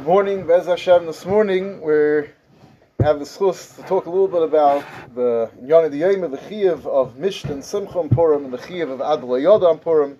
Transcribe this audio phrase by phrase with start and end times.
[0.00, 1.04] Good morning, Bez Hashem.
[1.04, 2.30] This morning we
[3.04, 4.82] have the schus to talk a little bit about
[5.14, 5.88] the Yonah
[6.24, 9.82] of the Chiyav of Mishnah and Simcha Purim, and the Chiyav of Adla Yoda and
[9.82, 10.18] Purim.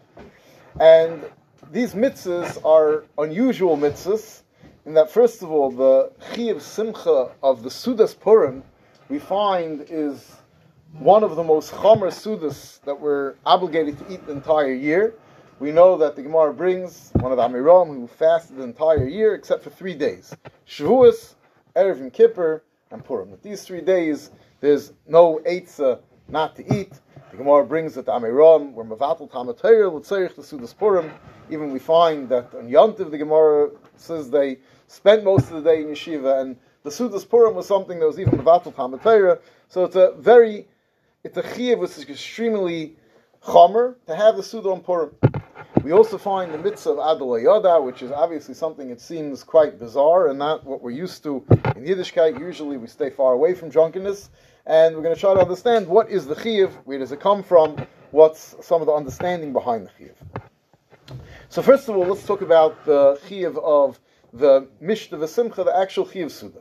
[0.79, 1.24] And
[1.72, 4.43] these mitzvahs are unusual mitzvahs
[4.85, 8.62] in that, first of all, the Chiyav Simcha of the Sudas Purim
[9.09, 10.37] we find is
[10.99, 15.15] one of the most chomer Sudas that we're obligated to eat the entire year.
[15.61, 19.34] We know that the Gemara brings one of the Amiram who fasted the entire year
[19.34, 20.34] except for three days:
[20.66, 21.34] Shavuos,
[21.77, 23.30] Erev Kippur, and Purim.
[23.30, 26.95] That these three days there's no eitzah not to eat.
[27.30, 31.12] The Gemara brings that the Amiram were Mavatal Tamatayr, L'tzerich the Sudas Purim.
[31.51, 35.82] Even we find that on Yontiv the Gemara says they spent most of the day
[35.82, 39.38] in yeshiva, and the Sudas Purim was something that was even Mavatal Tamatayr.
[39.68, 40.68] So it's a very,
[41.23, 42.96] it's a chiyuv which is extremely
[43.45, 45.15] chomer to have the Suda on Purim.
[45.83, 50.29] We also find the mitzvah of Adal which is obviously something that seems quite bizarre
[50.29, 52.38] and not what we're used to in Yiddishkeit.
[52.38, 54.29] Usually we stay far away from drunkenness,
[54.66, 57.43] and we're going to try to understand what is the chiyuv, where does it come
[57.43, 61.19] from, what's some of the understanding behind the chiyuv.
[61.49, 63.99] So first of all, let's talk about the chiyuv of
[64.34, 66.60] the Mishnah V'Simcha, the actual chiyuv Suda.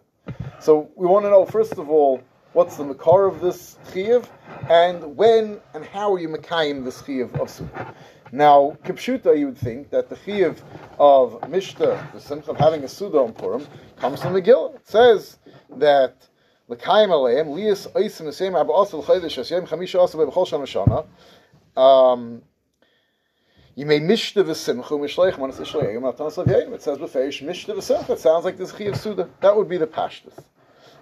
[0.61, 2.21] So we want to know first of all
[2.53, 4.25] what's the makar of this chiyuv,
[4.69, 7.93] and when and how are you makayim this chiyuv of Suda.
[8.31, 10.57] Now, Kipshuta, you would think that the chiyuv
[10.99, 13.65] of Mishnah, the simcha of having a Suda on Purim,
[13.97, 14.75] comes from Megillah.
[14.75, 15.37] It says
[15.77, 16.15] that
[16.67, 21.05] L'kayim aleim, liyas oisim esem abu asal chaydish asyem chamisha asal b'chol shana
[21.75, 21.81] shana.
[21.81, 22.43] Um,
[23.73, 26.73] you may mishta v'simchu mishleich manas ishleim matanas avyeim.
[26.73, 28.11] It says b'feish mishta v'simcha.
[28.11, 29.27] It sounds like this chiyuv Suda.
[29.41, 30.43] That would be the pashtus.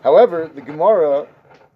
[0.04, 1.28] However, the Gemara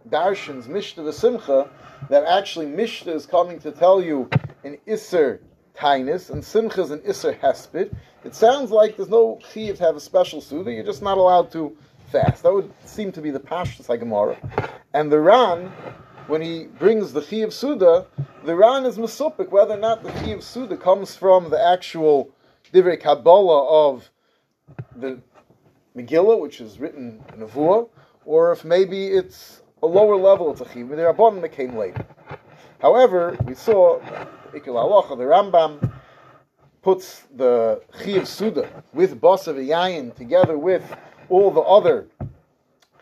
[0.09, 1.69] darshans mishta v'simcha
[2.09, 4.29] that actually mishta is coming to tell you
[4.63, 5.39] an Isser
[5.75, 7.93] Tainus, and Simcha is an Isser Hesped,
[8.23, 11.51] it sounds like there's no Chiv to have a special Suda, you're just not allowed
[11.53, 11.75] to
[12.11, 12.43] fast.
[12.43, 14.37] That would seem to be the Pashtus Gemara.
[14.93, 15.71] And the Ran,
[16.27, 18.05] when he brings the Chiv Suda,
[18.43, 22.29] the Ran is Masupik, whether or not the Chiv Suda comes from the actual
[22.73, 24.09] Divrei Kabbalah of
[24.95, 25.19] the
[25.95, 27.89] Megillah, which is written in Avua,
[28.25, 32.05] or if maybe it's a lower level, it's a the Rabbanon that came later.
[32.79, 33.99] However, we saw
[34.53, 35.93] Ikil the Rambam
[36.81, 40.95] puts the Chiv Suda with Basav Yayin together with
[41.29, 42.07] all the other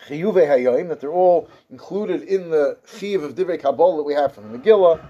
[0.07, 4.33] Chiyuve Hayoim, that they're all included in the Chiv of Divrei Kabbalah that we have
[4.33, 5.03] from the Megillah,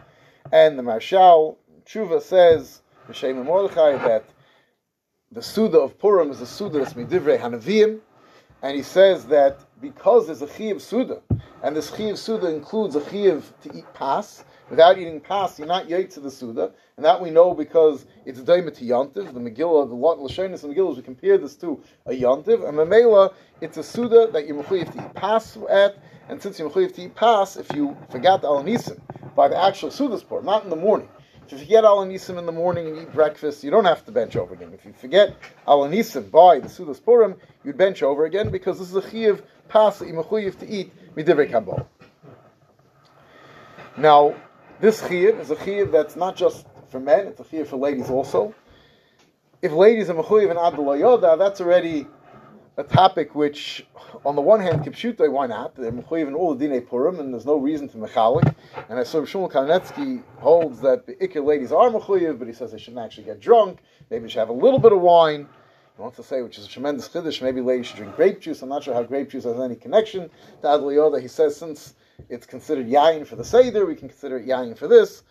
[0.51, 4.25] and the Marshal Tshuva says, M'Shem Mordechai, that
[5.31, 8.00] the Suda of Purim is a Suda that's Midivrei Hanavim,
[8.62, 11.22] and he says that because there's a Chiv Suda,
[11.64, 15.88] and this Chiv Suda includes a Chiv to eat pas, Without eating pas, you're not
[15.88, 19.34] yait to the Suda, and that we know because it's daima to Yantiv.
[19.34, 23.78] The Megillah, the Lashonis and Megillah, we compare this to a Yantiv, and Mamela, it's
[23.78, 25.98] a Suda that you're mechuyev to eat pas at,
[26.30, 29.00] and since you're to eat pas, if you forgot Al Nisim
[29.36, 31.09] by the actual Suda's pour, not in the morning.
[31.52, 34.12] If you forget Al Nisim in the morning and eat breakfast, you don't have to
[34.12, 34.72] bench over again.
[34.72, 35.36] If you forget
[35.68, 39.42] Al Nisim by the Suda's Purim, you'd bench over again because this is a Chiyav
[39.68, 41.88] pas you're to eat midivrei kabbalah.
[43.98, 44.36] Now,
[44.80, 48.12] this chiyuv is a chiyuv that's not just for men; it's a chiyuv for ladies
[48.12, 48.54] also.
[49.64, 52.06] If ladies are mechuyev and adul yoda, that's already
[52.79, 53.85] a topic which,
[54.25, 55.75] on the one hand, kipshuta, why not?
[55.75, 58.56] They're mechuyev in all the dinei purim, and there's no reason to mechalik.
[58.88, 62.72] And I saw Shmuel Kamenetsky holds that the ikir ladies are mechuyev, but he says
[62.72, 63.79] they shouldn't actually get drunk.
[64.09, 65.45] Maybe they should have a little bit of wine.
[65.97, 68.62] He wants to say, which is a tremendous chiddush, maybe ladies should drink grape juice.
[68.62, 70.29] I'm not sure how grape juice has any connection
[70.62, 71.22] to adul yoda.
[71.22, 71.95] He says since
[72.29, 73.85] it's considered yayin for the seder.
[73.85, 75.23] We can consider it yayin for this.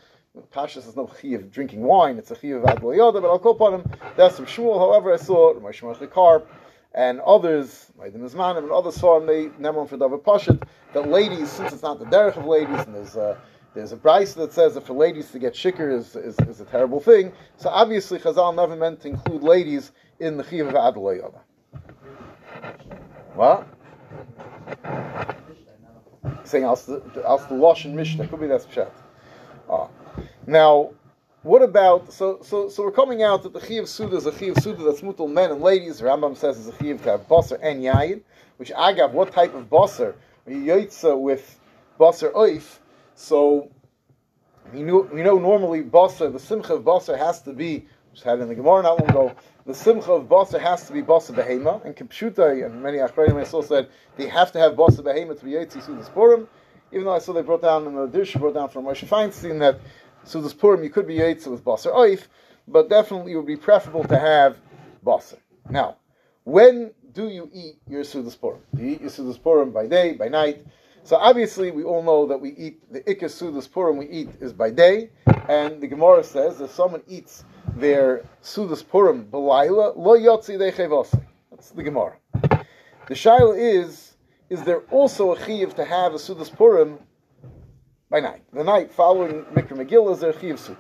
[0.52, 3.12] Pashas is no chi of drinking wine; it's a chi of adl.
[3.14, 3.90] But I'll call upon him.
[4.16, 4.78] That's from Shmuel.
[4.78, 6.46] However, I saw Ramesh Karp
[6.94, 9.26] and others, Moadim U'Zmanim and others saw him.
[9.26, 10.62] They never for David Pashat
[10.94, 13.40] that ladies, since it's not the derech of ladies, and there's a
[13.74, 16.64] there's a price that says that for ladies to get shikr is, is, is, a
[16.64, 17.32] terrible thing.
[17.58, 21.40] So obviously, Chazal never meant to include ladies in the chiv of adl yoda.
[23.34, 23.68] What?
[26.48, 27.02] saying as the
[27.50, 28.26] Losh and Mishnah.
[28.28, 28.90] Could be that's Pshat.
[29.70, 29.88] Ah.
[30.46, 30.90] Now,
[31.48, 34.58] what about so so so we're coming out that the Chiv Suda is a Chiv
[34.58, 36.02] Suda that's mutal men and ladies.
[36.02, 38.20] Rambam says is a Chiv to have Basar and Yayin,
[38.58, 40.14] which Agav, what type of Basar?
[40.46, 41.58] Yotza with
[41.98, 42.78] Basar Oif.
[43.14, 43.70] So
[44.74, 48.40] we know, we know normally Basar, the Simcha of Basar has to be, which had
[48.40, 51.84] in the Gemara not long ago, the simcha of basa has to be basa behema,
[51.84, 55.52] and Kipshuta and many achrayim also said they have to have basa behema to be
[55.52, 56.48] yetzi sudas purim.
[56.90, 59.58] Even though I saw they brought down in the dish brought down from Moshe Feinstein
[59.60, 59.78] that
[60.28, 62.26] sudas purim you could be yetzi with basa oif,
[62.66, 64.58] but definitely it would be preferable to have
[65.04, 65.38] basa.
[65.70, 65.96] Now,
[66.44, 68.60] when do you eat your Sudas Purim?
[68.74, 70.64] Do you eat your Sudas Purim by day, by night?
[71.02, 74.52] So obviously, we all know that we eat the Ikkas Sudas Purim we eat is
[74.52, 75.10] by day,
[75.48, 77.44] and the Gemara says if someone eats
[77.74, 81.20] their Sudas Purim Belaila, lo yotzi dechevasi.
[81.50, 82.16] That's the Gemara.
[82.32, 84.16] The Shaila is,
[84.48, 86.98] is there also a chiv to have a Sudas Purim
[88.10, 88.42] by night?
[88.52, 90.76] The night following Mikra Megillah is a.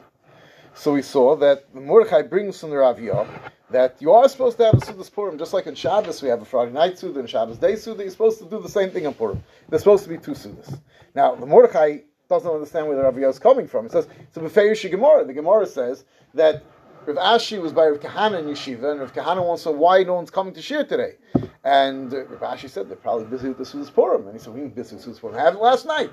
[0.74, 3.26] So we saw that Mordechai brings from the Raviyah
[3.70, 6.40] that you are supposed to have a Sudas Purim, just like on Shabbos we have
[6.40, 9.06] a Friday night Suda and Shabbos day Suda, you're supposed to do the same thing
[9.06, 9.42] on Purim.
[9.68, 10.78] There's supposed to be two Sudas.
[11.14, 11.98] Now, the Mordechai
[12.28, 13.86] doesn't understand where the Raviyah is coming from.
[13.86, 15.24] It says, it's a Befeirish Gemara.
[15.24, 16.04] The Gemara says
[16.34, 16.62] that
[17.06, 20.02] Rav Ashi was by Rav Kahana in Yeshiva, and Rav Kahana wants to know why
[20.02, 21.16] no one's coming to share today.
[21.64, 24.26] And Rav Ashi said, they're probably busy with the Sudas Purim.
[24.26, 25.36] And he said, we ain't busy with Sudas Purim.
[25.36, 26.10] I had it last night.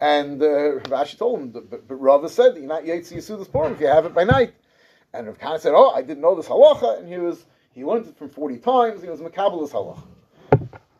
[0.00, 3.50] And uh, Rav Ashi told him, but, but Rava said, you're not yet to Sudas
[3.50, 4.54] Purim if you have it by night.
[5.12, 8.06] And Rav Kahana said, "Oh, I didn't know this halacha," and he was he learned
[8.06, 9.02] it from forty times.
[9.02, 10.02] He was makabelis halacha.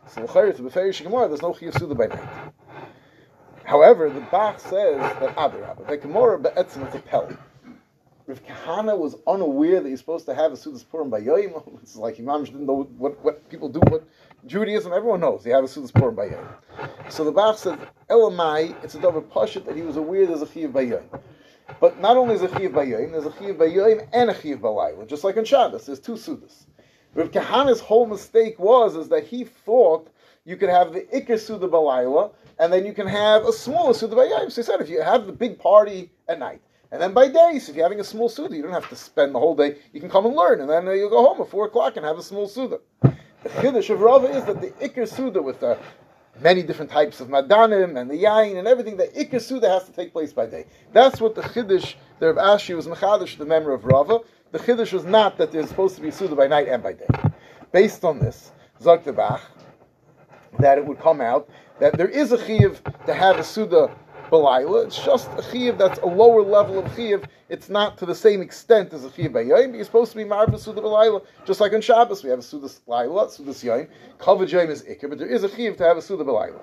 [0.08, 2.52] So to beferish gemara, there's no chiyuv by night.
[3.62, 7.29] However, the Bach says that adarabah, the gemara be'etzim it's a pel.
[8.31, 11.53] Rav Kahana was unaware that you're supposed to have a sudas purim by yoyim.
[11.82, 13.81] It's like Imam didn't know what, what people do.
[13.88, 14.05] What
[14.47, 17.12] Judaism, everyone knows you have a sudas purim by yoyim.
[17.12, 17.77] So the Bach said,
[18.09, 21.21] Elamai, it's a double pashut that he was aware there's a chiyuv by yoyim.
[21.81, 25.06] But not only is a chiv bayoim, there's a chiv bayoim and a chiv balayla,
[25.06, 25.87] just like in Shabbos.
[25.87, 26.67] There's two sudas.
[27.15, 30.09] Rav Kahana's whole mistake was is that he thought
[30.44, 34.15] you could have the ikar suda balayla, and then you can have a smaller suda
[34.15, 34.50] bayoim.
[34.50, 36.61] So he said, if you have the big party at night,
[36.93, 38.97] and then by day, so if you're having a small suda, you don't have to
[38.97, 39.77] spend the whole day.
[39.93, 42.05] You can come and learn, and then uh, you'll go home at four o'clock and
[42.05, 42.81] have a small suda.
[43.03, 45.79] The chiddush of Rava is that the ikar suda with the
[46.41, 48.97] many different types of madanim and the yain and everything.
[48.97, 50.67] The ikar suda has to take place by day.
[50.93, 54.21] That's what the chiddush the Rav Ashi was mechadish the memory of Rava.
[54.51, 57.07] The chiddush was not that there's supposed to be suda by night and by day.
[57.73, 58.51] Based on this,
[58.83, 59.41] Zog Bach,
[60.59, 61.49] that it would come out
[61.79, 63.91] that there is a chiv to have a suda
[64.31, 64.87] Balayla.
[64.87, 67.25] It's just a chiv that's a lower level of chiv.
[67.49, 70.25] It's not to the same extent as a chiv Bayayim, but you're supposed to be
[70.25, 71.25] Marba Suda Balayla.
[71.44, 73.88] Just like on Shabbos, we have a Suda Laila, Suda Yayim.
[74.19, 76.61] Kavod is Ikr, but there is a chiv to have a Suda Balayla.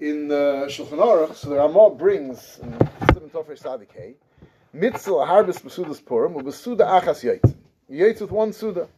[0.00, 2.72] In the uh, Shulchan Aruch, so the Ramah brings, in
[3.12, 4.14] Simon Tofresh Sadikei,
[4.72, 7.54] Mitzvah Harbis Besudas Purim, Achas Yaitz.
[7.90, 8.88] Yaitz with one Suda.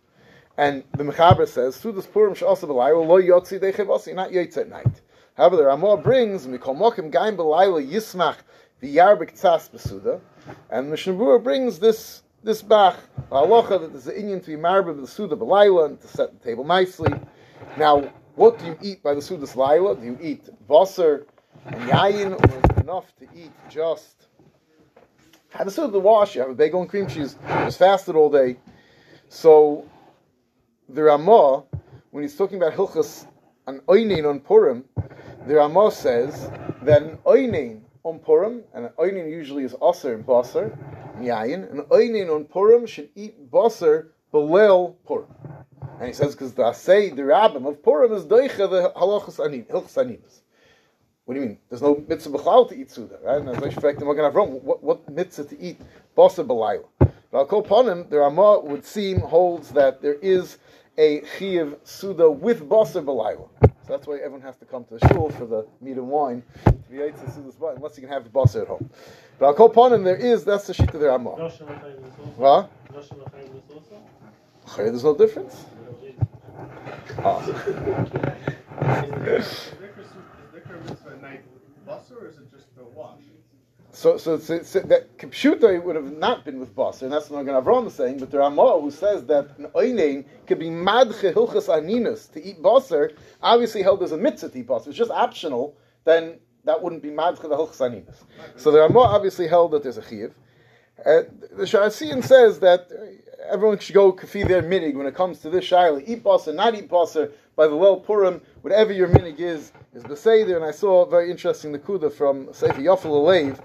[0.58, 5.02] And the Mechaber says, Sudas Purim Sh'asa Balayla, Lo Yotzi Dechevasi, not Yaitz at night.
[5.36, 8.36] However, the Ramah brings Mikol Mokim Gaim Belayla Yismach
[8.82, 10.20] V'Yarbik Tzas Besuda,
[10.70, 12.96] and Mishnah brings this this Bach
[13.30, 16.32] halacha that there's an Indian to be married with the Suda Belayla and to set
[16.32, 17.12] the table nicely.
[17.76, 19.96] Now, what do you eat by the Sudas Laila?
[19.96, 21.26] Do you eat Vaser
[21.66, 24.28] and Yayin, or is it enough to eat just
[25.50, 26.34] have a Suda wash?
[26.34, 27.36] You have a bagel and cream cheese.
[27.46, 28.56] Just fasted all day.
[29.28, 29.84] So
[30.88, 31.64] the Ramah,
[32.10, 33.26] when he's talking about Hilchas
[33.66, 34.84] an Oinin on Purim,
[35.46, 36.50] the Ramah says
[36.82, 40.76] that an oinin on Purim, and an oinin usually is aser and baser,
[41.18, 45.28] yayin, an oinin on Purim should eat baser below Purim.
[45.98, 50.42] And he says because the say the rabbim of Purim is doicha the halachas animas.
[51.24, 51.58] What do you mean?
[51.68, 53.40] There's no mitzvah b'chlal to eat suda, right?
[53.40, 55.80] And as I expect, we're going to have what, what mitzvah to eat
[56.16, 56.86] baser belayla?
[56.98, 60.58] But I'll call upon him, the Ramah would seem holds that there is
[60.98, 63.48] a chiv suda with baser belayla.
[63.86, 66.42] So that's why everyone has to come to the shul for the meat and wine
[66.64, 68.90] to be able to see this unless you can have the boss at home.
[69.38, 70.02] But I'll call upon him.
[70.02, 71.36] There is that's the sheet of the Ramah.
[72.36, 72.70] What?
[74.76, 75.66] There's no difference.
[77.18, 77.40] Ah.
[83.96, 87.46] So, so, so, so that Kipshuta would have not been with Basar, and that's what
[87.46, 88.18] Avram is saying.
[88.18, 92.60] But the Ramah, who says that an Oinein could be Madche Hilchas Aninas to eat
[92.60, 94.88] Basar, obviously held as a mitzvah to eat Basar.
[94.88, 98.16] It's just optional, then that wouldn't be Madche the Hilchas Aninas.
[98.56, 100.34] So the Ramah obviously held that there's a Chiv.
[100.98, 101.22] Uh,
[101.52, 102.90] the Sha'asiyan says that
[103.48, 106.06] everyone should go kafi their minig when it comes to this shaila.
[106.06, 110.56] Eat basar, not eat basar by the well Purim, whatever your minig is, is beseder.
[110.56, 113.58] And I saw a very interesting nakuda from Sefer Yafeh Lalev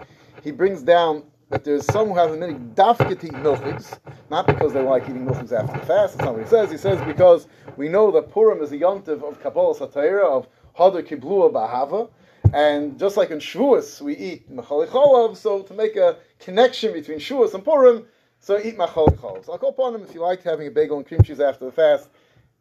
[0.44, 4.48] he brings down that there's some who have a many dafka to eat milchigs, not
[4.48, 6.18] because they like eating milchigs after the fast.
[6.18, 6.72] That's not what he says.
[6.72, 11.04] He says because we know that Purim is a yontiv of Kabbalah Satira, of Hadar
[11.04, 12.10] Kiblua Bahava,
[12.54, 17.54] and just like in Shavuos we eat Mechali so to make a connection between Shavuos
[17.54, 18.06] and Purim,
[18.40, 21.06] so eat Mechali So I'll call upon him if you like having a bagel and
[21.06, 22.10] cream cheese after the fast.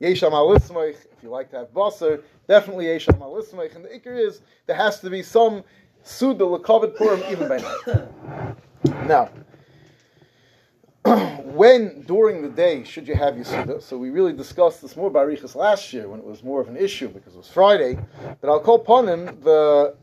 [0.00, 3.76] Yesham alismeich, if you like to have basar, definitely yesham alismeich.
[3.76, 5.62] And the ikr is there has to be some
[6.02, 9.06] Suda Lakovid Purim even by night.
[9.06, 9.30] Now,
[11.44, 13.82] when during the day should you have Yisuda?
[13.82, 16.68] So we really discussed this more by Riches last year when it was more of
[16.68, 17.98] an issue because it was Friday.
[18.40, 19.96] But I'll call upon him the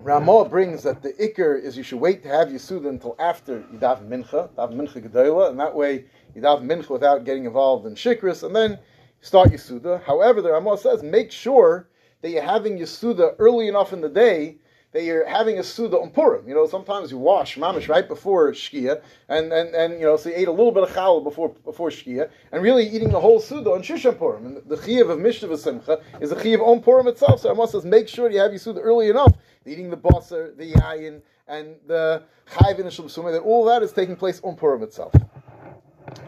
[0.00, 4.06] Ramah brings that the Iker is you should wait to have Yisuda until after Yidav
[4.08, 6.04] Mincha, Yidav Mincha Gedola, and that way
[6.36, 8.78] Yidav Mincha without getting involved in Shikris, and then
[9.20, 10.02] start Yisuda.
[10.04, 11.88] However, the Ramah says make sure
[12.22, 14.58] that you're having Yisuda early enough in the day
[14.92, 16.48] that you're having a Suda on Purim.
[16.48, 20.30] You know, sometimes you wash mamish right before Shkia, and, and, and you know, so
[20.30, 23.38] you ate a little bit of challah before before Shkia, and really eating the whole
[23.38, 24.46] Suda on Shushan Purim.
[24.46, 27.40] And the Chiyav of Mishnah Simcha is a Chiyav on Purim itself.
[27.40, 29.34] So I must says, make sure you have your Suda early enough,
[29.66, 34.16] eating the basar, the yayin, and the chayv and the that all that is taking
[34.16, 35.12] place on Purim itself.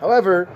[0.01, 0.49] However,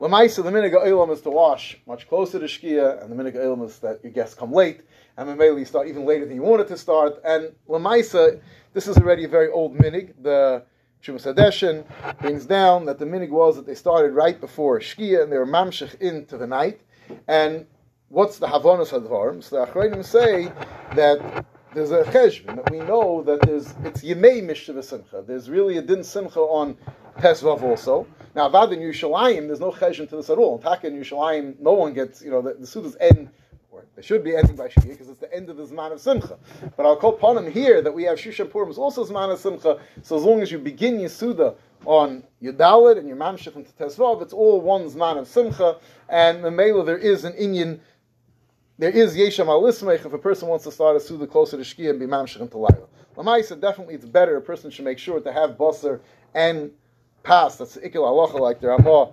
[0.00, 4.00] Lamaisa, the minig is to wash much closer to Shkia, and the minig is that
[4.02, 4.80] your guests come late
[5.16, 7.20] and Mamela you start even later than you wanted to start.
[7.24, 8.40] And Lamaisa,
[8.72, 10.14] this is already a very old minig.
[10.22, 10.64] The
[11.02, 11.84] Shumas Hadeshin
[12.20, 15.46] brings down that the minig was that they started right before Shkia and they were
[15.46, 16.80] mamshech into the night.
[17.28, 17.66] And
[18.08, 19.42] what's the Havonas Hadvarim?
[19.42, 20.52] So the Achrayim say
[20.94, 25.24] that there's a cheshbon that we know that there's it's Yemei Mishtav Simcha.
[25.26, 26.76] There's really a din Simcha on
[27.18, 28.06] Pesvav also.
[28.34, 30.56] Now, Avad in Yerushalayim, there's no cheshbon to this at all.
[30.56, 33.30] In Taka in no one gets, you know, the, the Sudas end
[33.72, 36.00] or they should be ending by Shkia because it's the end of the Zman of
[36.00, 36.38] Simcha.
[36.76, 39.38] But I'll call upon him here that we have Shushan Purim is also Zman of
[39.38, 39.80] Simcha.
[40.02, 41.54] So as long as you begin Yisuda
[41.86, 45.78] on Yudalid and your Mamshech into Tesvav, it's all one Zman of Simcha.
[46.10, 47.80] And the Mela, there is an Inyan,
[48.78, 51.90] there is Yesham al if a person wants to start a Suda closer to Shkia
[51.90, 52.86] and be Mamshech into Laila.
[53.16, 56.00] Lamaisa, definitely it's better, a person should make sure to have Basar
[56.34, 56.70] and
[57.22, 57.56] Pass.
[57.56, 59.12] That's Ikil Halacha like the Ramah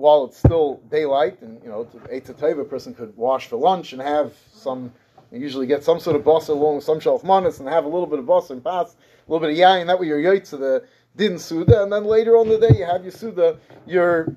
[0.00, 3.56] while it's still daylight, and you know, eight to teva, a person could wash for
[3.56, 4.92] lunch and have some.
[5.32, 8.06] usually get some sort of boss along with some shelf manas and have a little
[8.06, 8.96] bit of boss and pass,
[9.28, 9.86] a little bit of yain.
[9.86, 10.84] That way you're yaitz the
[11.16, 14.34] din suda, and then later on the day you have your suda, your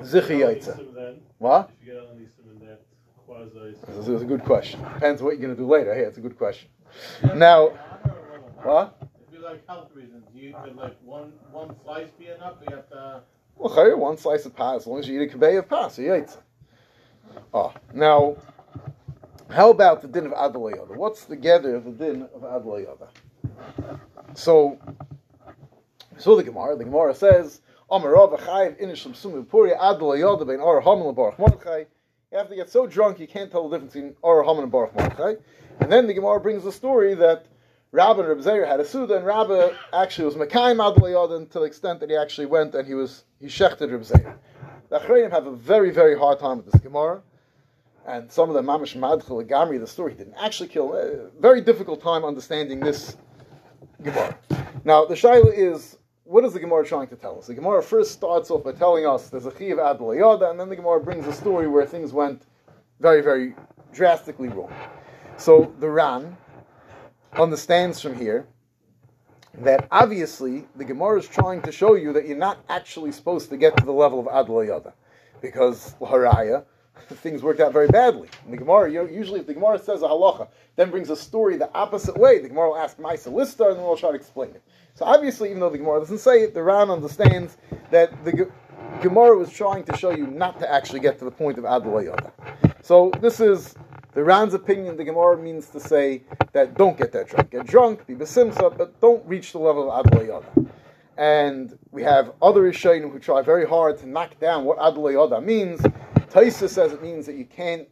[0.00, 1.18] zichi yaitza.
[1.38, 1.70] What?
[3.88, 4.82] This is a good question.
[4.94, 5.94] Depends what you're going to do later.
[5.94, 6.68] Hey, it's a good question.
[7.34, 7.68] Now,
[8.62, 8.96] what?
[9.26, 12.56] If you like health reasons, you could like one one slice be enough.
[12.68, 13.22] You have to
[13.60, 16.02] well, one slice of pie, as long as you eat a kaveh of pie, so
[16.02, 16.36] you eat
[17.52, 18.36] Oh, ah, now,
[19.50, 20.96] how about the din of Adalayada?
[20.96, 23.08] What's the gather of the din of Adalayada?
[24.34, 24.78] So,
[26.16, 31.16] so the Gemara, the Gemara says, Amarav Achayiv Inishlam Sumu Puri Adalayada Ben Haman and
[31.16, 31.86] Baruch.
[32.32, 34.72] You have to get so drunk you can't tell the difference between Ar Haman and
[34.72, 35.34] Baruch Mordechai.
[35.80, 37.46] And then the Gemara brings the story that
[37.92, 41.64] Rabbi and Reb Zeir had a Suda, and Rabbi actually was Mekayim Adalayada to the
[41.64, 44.36] extent that he actually went and he was he shechted Reb Zeir.
[44.90, 47.20] The Achrayim have a very, very hard time with this Gemara,
[48.06, 50.94] and some of the Mamish Madchel Gamri, the story, didn't actually kill.
[50.94, 53.16] A very difficult time understanding this
[54.02, 54.38] Gemara.
[54.84, 57.48] Now, the Shaila is, what is the Gemara trying to tell us?
[57.48, 60.76] The Gemara first starts off by telling us there's a Chiv Adalayada, and then the
[60.76, 62.46] Gemara brings a story where things went
[63.00, 63.56] very, very
[63.92, 64.72] drastically wrong.
[65.36, 66.36] So the Ran,
[67.34, 68.46] understands from here
[69.54, 73.56] that obviously the Gemara is trying to show you that you're not actually supposed to
[73.56, 74.92] get to the level of Adlayada.
[75.40, 76.64] Because Haraya,
[77.08, 78.28] things worked out very badly.
[78.48, 81.56] The Gemara, you know, usually if the Gemara says a halacha, then brings a story
[81.56, 84.50] the opposite way, the Gemara will ask Maisa Lista and then we'll try to explain
[84.50, 84.62] it.
[84.94, 87.56] So obviously, even though the Gemara doesn't say it, the Ran understands
[87.90, 88.50] that the
[89.02, 92.30] Gemara was trying to show you not to actually get to the point of Adlayada.
[92.82, 93.74] So this is
[94.12, 97.50] the Ran's opinion, the Gemara means to say that don't get that drunk.
[97.50, 100.68] Get drunk, be besimsa, but don't reach the level of Adlayada.
[101.16, 105.80] And we have other Rishonim who try very hard to knock down what Adlayada means.
[106.30, 107.88] Taisa says it means that you can't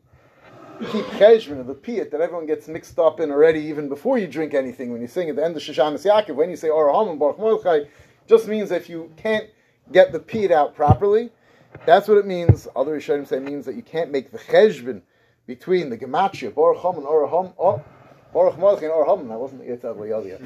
[0.92, 4.26] keep cheshbon of the piyat that everyone gets mixed up in already even before you
[4.26, 4.92] drink anything.
[4.92, 7.88] When you sing at the end of Shoshanas Yaakov, when you say Oraham and Baruch
[8.28, 9.46] just means if you can't
[9.92, 11.30] get the piyat out properly,
[11.84, 12.68] that's what it means.
[12.76, 15.02] Other Rishonim say it means that you can't make the cheshbon
[15.48, 17.82] between the gematria Baruch Ham and Oraham, oh,
[18.34, 19.28] Baruch Malach and Oraham.
[19.28, 20.38] That wasn't Yadia.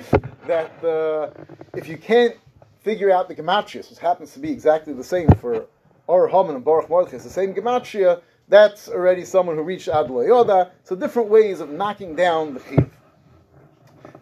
[0.46, 1.44] That uh,
[1.76, 2.36] if you can't
[2.80, 5.66] figure out the gematria, which happens to be exactly the same for
[6.08, 8.22] Oraham and Baruch Malach, it's the same gematria.
[8.48, 10.70] That's already someone who reached Ad Yoda.
[10.84, 12.90] So different ways of knocking down the chiv.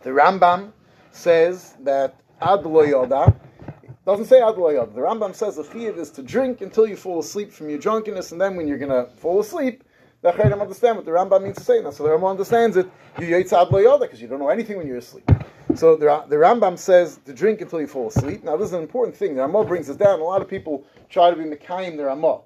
[0.03, 0.73] The Rambam
[1.13, 3.37] says that Ad Yoda
[4.07, 4.95] doesn't say Ad Yoda.
[4.95, 8.33] The Rambam says the chiv is to drink until you fall asleep from your drunkenness,
[8.33, 9.85] and then when you're going to fall asleep,
[10.23, 11.91] the Acharim understand what the Rambam means to say now.
[11.91, 12.91] So the Rambam understands it.
[13.19, 15.31] You yitzad loyoda because you don't know anything when you're asleep.
[15.75, 18.45] So the, the Rambam says to drink until you fall asleep.
[18.45, 19.35] Now this is an important thing.
[19.35, 20.21] The Ramah brings this down.
[20.21, 22.43] A lot of people try to be mekayim the Ramah.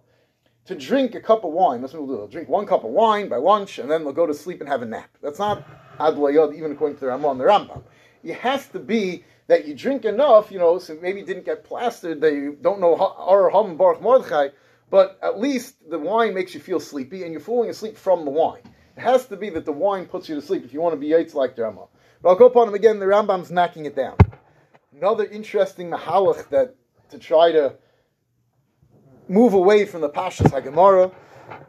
[0.67, 2.19] To drink a cup of wine, that's what we'll do.
[2.19, 4.69] They'll drink one cup of wine by lunch and then they'll go to sleep and
[4.69, 5.11] have a nap.
[5.21, 5.67] That's not
[5.99, 7.83] ad even according to the Ramah and the Rambam.
[8.23, 11.65] it has to be that you drink enough, you know, so maybe you didn't get
[11.65, 14.49] plastered, that you don't know Ar Ham Baruch Mordechai,
[14.95, 18.31] but at least the wine makes you feel sleepy and you're falling asleep from the
[18.31, 18.63] wine.
[18.97, 20.97] It has to be that the wine puts you to sleep if you want to
[20.97, 21.89] be yates like the.
[22.23, 24.17] But I'll go upon him again, the Rambam's knocking it down.
[24.97, 26.77] Another interesting mahalach that
[27.09, 27.75] to try to
[29.27, 31.13] move away from the Pashas HaGemara,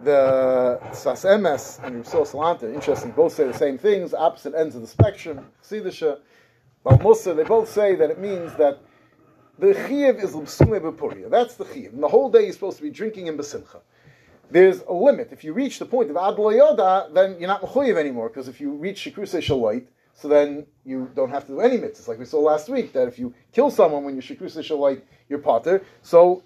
[0.04, 4.82] the Sfas Emes and Russell Salanta, interesting, both say the same things, opposite ends of
[4.82, 6.20] the spectrum, Chassidisha,
[6.84, 8.84] Bal Musa, they both say that it means that
[9.60, 11.30] the Chiv is L'Psume B'Puria.
[11.30, 11.94] That's the Chiv.
[11.94, 13.82] And the whole day you're supposed to be drinking in Besimcha.
[14.52, 15.30] There's a limit.
[15.32, 18.62] If you reach the point of Ad Yoda, then you're not Mechuyev anymore, because if
[18.62, 22.08] you reach Shikruse Shalait, so then you don't have to do any mitzvahs.
[22.08, 25.40] Like we saw last week, that if you kill someone when you're Shikruse Shalait, you're
[25.40, 25.84] Potter.
[26.04, 26.44] So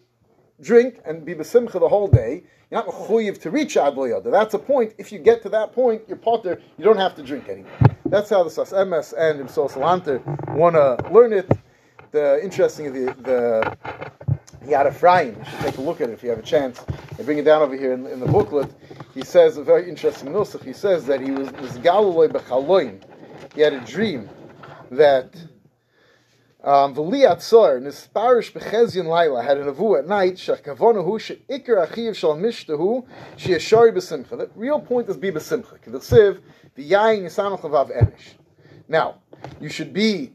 [0.61, 2.45] drink and be Besimcha the whole day.
[2.71, 4.31] You're not Mechuyev to reach Ad Yoda.
[4.31, 4.93] That's a point.
[4.97, 7.71] If you get to that point, you're Potter, you don't have to drink anymore.
[8.05, 11.51] That's how the Sfas Emes and Imsol Salanter want to learn it.
[12.11, 13.77] The interesting the the
[14.65, 15.35] Yad Ephraim.
[15.37, 16.83] You should take a look at it if you have a chance.
[17.17, 18.71] I bring it down over here in, in the booklet.
[19.13, 20.63] He says a very interesting nusach.
[20.63, 23.01] He says that he was was Galilei bechaloim.
[23.53, 24.29] He had a dream
[24.91, 25.35] that
[26.63, 32.15] um, V'liat Tzor Nisparish Bechezyon Laila had a nevu at night Shakavonu Hu Sheikar Achiv
[32.15, 33.05] Shal Mishtahu
[33.37, 34.37] Sheyashari B'Simcha.
[34.37, 35.79] The real point is be B'Simcha.
[35.79, 36.41] K'v'tziv
[36.75, 38.33] V'yayin Yisamach Lavav Enish.
[38.87, 39.19] Now,
[39.61, 40.33] you should be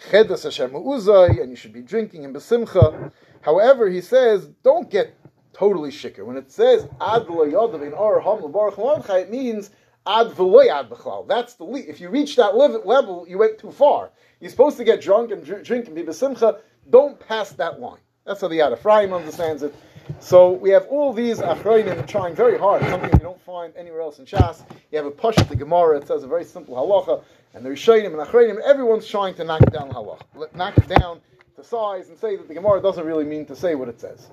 [0.00, 3.10] Chedas Hashem U'uzai, and you should be drinking in B'Simcha.
[3.40, 5.14] However, he says, don't get
[5.52, 6.24] totally shikr.
[6.24, 9.70] When it says Ad Yadav in Ar Ham it means
[10.06, 10.88] Ad V'loy Ad.
[11.28, 14.10] That's the le- If you reach that level, you went too far.
[14.40, 16.60] You're supposed to get drunk and drink and be B'Simcha.
[16.90, 18.00] Don't pass that line.
[18.24, 19.74] That's how the Yad understands it.
[20.20, 24.18] So we have all these Achroinim trying very hard, something you don't find anywhere else
[24.18, 24.62] in Shas.
[24.90, 27.22] You have a Push of the Gemara, it says a very simple halacha,
[27.54, 30.54] and the Rishonim and Achroinim, everyone's trying to knock down halacha.
[30.54, 31.20] Knock it down
[31.56, 34.28] to size and say that the Gemara doesn't really mean to say what it says.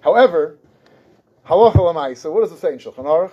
[0.00, 0.58] However,
[1.46, 3.32] halacha l'maisa, what does it say in Shulchan Aruch?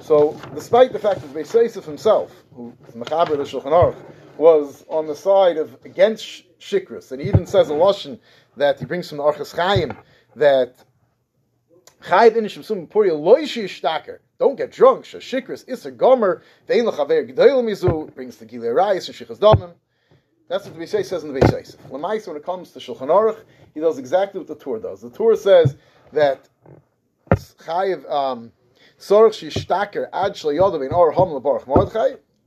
[0.00, 3.96] So, despite the fact that Beis Yosef himself, who is Mechaber the Shulchan Aruch,
[4.38, 8.18] was on the side of against Shikras, and he even says in Lashon
[8.56, 9.96] that he brings from the Orchas Chaim
[10.36, 10.74] that
[12.02, 12.32] Don't
[14.56, 15.04] get drunk.
[15.04, 16.42] Shikras is a gomer.
[16.66, 16.86] Brings
[18.36, 19.74] the and.
[20.48, 21.80] That's what the Beis says in the Beis Yosef.
[21.90, 23.38] Lemais, when it comes to Shulchan Aruch,
[23.74, 25.00] he does exactly what the Torah does.
[25.00, 25.76] The Torah says
[26.12, 26.48] that
[28.08, 28.52] um.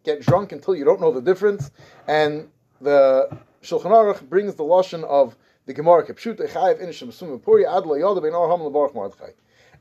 [0.04, 1.72] Get drunk until you don't know the difference,
[2.08, 2.50] and
[2.82, 3.30] the
[3.64, 8.28] Shulchan Aruch brings the lashon of the Gemara Kepshut Chayiv Inishim Sum Puri Ad Layadav
[8.28, 9.32] in Or Hom Labarach Mordechai.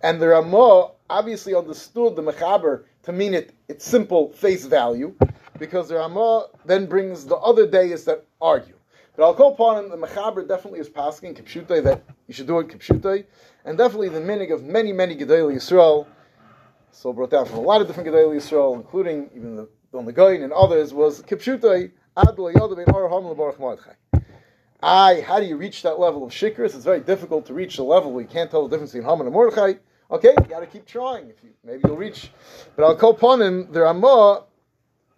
[0.00, 5.14] And the Ramah obviously understood the Mechaber to mean it its simple face value,
[5.58, 8.74] because the Ramah then brings the other days that argue.
[9.16, 12.60] But I'll call upon him, the Mechaber definitely is passing Kipshutei that you should do
[12.60, 13.24] it Kipshutei,
[13.64, 16.06] and definitely the meaning of many, many Gedei Yisrael,
[16.90, 20.12] so brought down from a lot of different Gedei Yisrael, including even the Don the
[20.12, 23.92] Goyin and others, was Kipshutei Adla Yodav Or Ham Baruch Mordechai.
[24.82, 26.74] I, how do you reach that level of shikras?
[26.74, 29.26] It's very difficult to reach the level where you can't tell the difference between Haman
[29.26, 29.74] and Mordechai.
[30.10, 31.30] Okay, you got to keep trying.
[31.30, 32.30] If you maybe you'll reach,
[32.74, 33.70] but I'll call upon him.
[33.70, 34.44] The Ramah,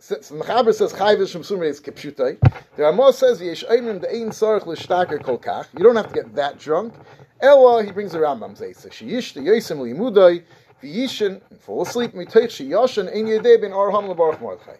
[0.06, 2.38] the Mechaber says Chayvish from Sumrei is kipshutai.
[2.76, 5.66] The Ramah says Yesh Einim the Ein Sarach l'Shtaker Kol Kach.
[5.72, 6.92] You don't have to get that drunk.
[7.40, 8.90] Ella, he brings the Rambam Zaysa.
[8.90, 10.44] Sheyish the Yosem li'imudai
[10.82, 14.76] v'yishin and fall asleep mitoich sheyoshin ein yedei ben Arham lebarach Mordechai.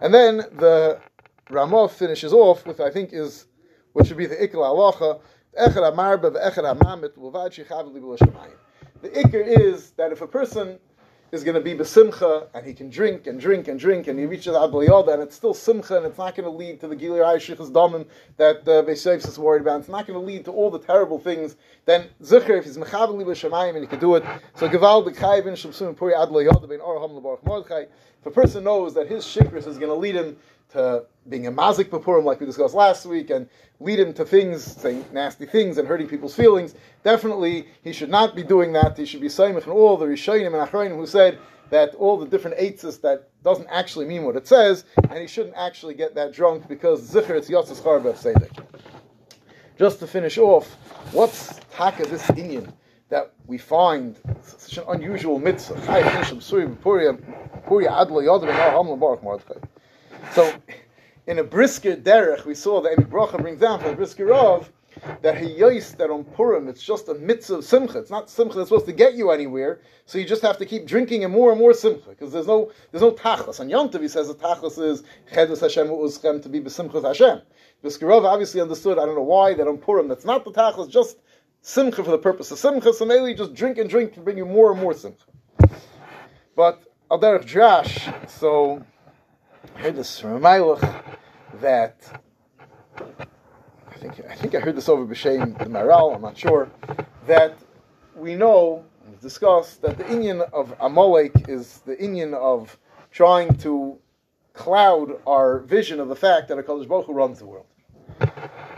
[0.00, 0.98] And then the
[1.50, 3.44] Ramah finishes off with I think is
[3.98, 5.20] what should be the Ikla Halacha.
[5.58, 8.54] Echad Amarba v'Echad Amamit l'vad shechav li b'lashamayim.
[9.02, 10.78] The ikr is that if a person
[11.32, 14.24] is going to be besimcha and he can drink and drink and drink and he
[14.24, 16.94] reaches Ad Yoda and it's still simcha and it's not going to lead to the
[16.94, 18.06] Gilir Aishichas Damim
[18.36, 19.80] that uh, Beishavs is worried about.
[19.80, 21.56] It's not going to lead to all the terrible things.
[21.84, 25.54] Then Zicher, if he's mechaveli b'shamayim and he can do it, so Geval the Chayvin
[25.54, 27.86] Shamsum Puri Ad Yoda ben Orham Lebarach Mordechai.
[28.20, 30.36] If a person knows that his shikras is going to lead him
[30.72, 33.48] to being a mazik b'purim, like we discussed last week, and
[33.80, 38.34] lead him to things, saying nasty things and hurting people's feelings, definitely he should not
[38.34, 38.96] be doing that.
[38.96, 41.38] He should be saying and all the Rishonim and Achronim who said
[41.70, 45.54] that all the different eitzes that doesn't actually mean what it says, and he shouldn't
[45.56, 48.64] actually get that drunk because zicher it's yotzes charbev sedek.
[49.78, 50.74] Just to finish off,
[51.12, 52.72] what's taka this Indian
[53.10, 55.76] that we find such an unusual mitzvah?
[60.32, 60.52] So,
[61.26, 64.70] in a brisker derech, we saw that Emek Bracha brings down from the brisker of
[65.22, 67.98] that he Hayois, that on Purim, it's just a mitzvah of Simcha.
[67.98, 70.86] It's not Simcha that's supposed to get you anywhere, so you just have to keep
[70.86, 73.60] drinking and more and more Simcha, because there's no there's no Tachlis.
[73.60, 75.02] On Yom Tov, he says the Tachlis is
[75.32, 77.42] Chedus Hashem U'uzchem to be B'Simcha Hashem.
[77.84, 81.18] Biskarov obviously understood, I don't know why, that on Purim, that's not the Tachlis, just
[81.62, 84.46] Simcha for the purpose of Simcha, so maybe just drink and drink to bring you
[84.46, 85.24] more and more Simcha.
[86.56, 88.84] But Al Derech Drash, so
[89.76, 91.02] I heard this from a Mailach
[91.60, 92.22] that
[92.98, 96.68] I think I think I heard this over B'Shem the Maharal, I'm not sure,
[97.26, 97.56] that
[98.14, 102.78] we know and discussed that the Indian of Amalek is the Indian of
[103.10, 103.98] trying to
[104.52, 107.66] cloud our vision of the fact that HaKadosh Baruch Hu runs the world.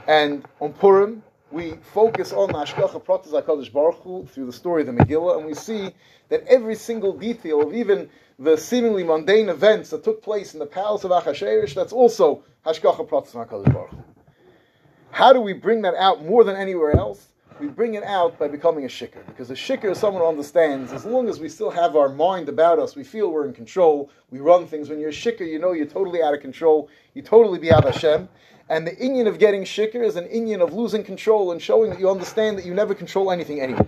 [0.07, 4.87] And on Purim, we focus on Hashgacha Pratas HaKadosh Baruch Hu through the story of
[4.87, 5.95] the Megillah, and we see
[6.29, 8.09] that every single detail of even
[8.41, 13.07] the seemingly mundane events that took place in the palace of Achashverosh, that's also Hashgacha
[13.07, 13.91] Pratas HaKadosh Baruch
[15.11, 17.29] How do we bring that out more than anywhere else?
[17.61, 20.91] We bring it out by becoming a shikr, because a shikr is someone who understands.
[20.95, 24.11] As long as we still have our mind about us, we feel we're in control.
[24.31, 24.89] We run things.
[24.89, 26.89] When you're a shikr, you know you're totally out of control.
[27.13, 28.27] You totally be out of Hashem.
[28.71, 32.01] And the Inyan of getting shikr is an Inyan of losing control and showing that
[32.01, 33.87] you understand that you never control anything anyway.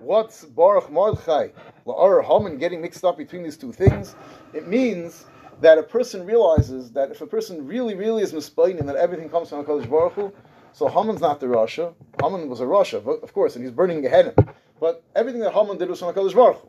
[0.00, 1.48] What's Baruch Mordechai,
[1.86, 4.14] La'ar Haman getting mixed up between these two things?
[4.54, 5.26] It means
[5.60, 9.50] that a person realizes that if a person really, really is mispaining that everything comes
[9.50, 10.32] from HaKadosh Baruch Hu,
[10.72, 11.92] so Haman's not the Rasha.
[12.22, 14.32] Haman was a Rasha, of course, and he's burning Gehenna.
[14.80, 16.68] But everything that Haman did was from HaKadosh Baruch Hu.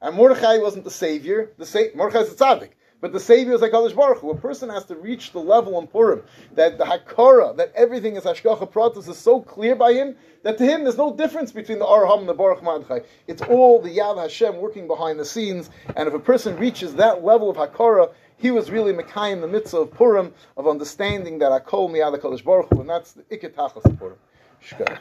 [0.00, 1.52] And Mordechai wasn't the savior.
[1.58, 2.70] The sa- Mordechai's the tzaddik.
[3.02, 4.30] But the Savior is like HaKadosh Baruch Hu.
[4.30, 8.22] A person has to reach the level in Purim that the Hakara, that everything is
[8.22, 11.84] Hashgacha Pratis, is so clear by him that to him there's no difference between the
[11.84, 13.00] Arham and the Baruch Mordechai.
[13.26, 15.68] It's all the Yad Hashem working behind the scenes.
[15.96, 19.78] And if a person reaches that level of Hakara, he was really Mekayim the mitzvah
[19.78, 23.98] of Purim, of understanding that Hakol Miyad HaKadosh Baruch Hu, and that's the Iketachas of
[23.98, 24.16] Purim.
[24.64, 24.98] Shkar.